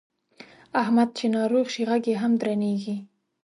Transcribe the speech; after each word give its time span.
احمد 0.81 1.09
چې 1.17 1.25
ناروغ 1.35 1.65
شي 1.73 1.83
غږ 1.89 2.03
یې 2.11 2.15
هم 2.21 2.31
درنېږي. 2.41 2.95